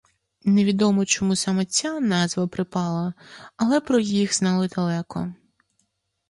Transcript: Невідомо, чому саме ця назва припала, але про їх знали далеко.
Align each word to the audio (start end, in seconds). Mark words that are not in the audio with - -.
Невідомо, 0.45 1.05
чому 1.05 1.35
саме 1.35 1.65
ця 1.65 1.99
назва 1.99 2.47
припала, 2.47 3.13
але 3.57 3.79
про 3.79 3.99
їх 3.99 4.33
знали 4.35 4.67
далеко. 4.67 5.33